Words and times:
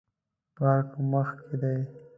پارک 0.55 0.89
مخ 1.11 1.29
کې 1.45 1.55
دی 1.61 1.77